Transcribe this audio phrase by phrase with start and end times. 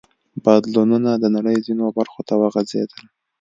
[0.43, 3.01] بدلونونه د نړۍ ځینو برخو ته وغځېدل.